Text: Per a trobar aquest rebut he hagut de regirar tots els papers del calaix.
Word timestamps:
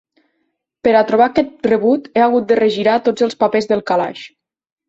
Per 0.87 0.93
a 1.01 1.03
trobar 1.11 1.27
aquest 1.31 1.69
rebut 1.71 2.09
he 2.15 2.25
hagut 2.29 2.49
de 2.53 2.59
regirar 2.63 2.99
tots 3.09 3.27
els 3.29 3.41
papers 3.45 3.73
del 3.75 3.89
calaix. 3.93 4.27